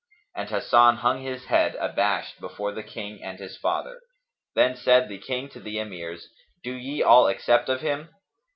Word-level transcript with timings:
And 0.35 0.49
Hasan 0.49 0.95
hung 0.95 1.21
his 1.21 1.45
head 1.45 1.75
abashed 1.75 2.39
before 2.41 2.71
the 2.71 2.81
King 2.81 3.21
and 3.21 3.37
his 3.37 3.55
father. 3.55 4.01
Then 4.55 4.75
said 4.75 5.07
the 5.07 5.19
King 5.19 5.47
to 5.49 5.59
the 5.59 5.77
Emirs, 5.77 6.25
"Do 6.63 6.73
ye 6.73 7.03
all 7.03 7.27
accept 7.27 7.69
of 7.69 7.81
him?" 7.81 8.09